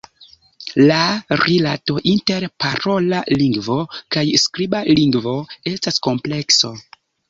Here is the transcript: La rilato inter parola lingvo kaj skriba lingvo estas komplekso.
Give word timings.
La 0.91 1.01
rilato 1.41 1.99
inter 2.13 2.47
parola 2.65 3.21
lingvo 3.37 3.79
kaj 4.17 4.27
skriba 4.49 4.85
lingvo 4.97 5.39
estas 5.77 6.07
komplekso. 6.11 6.79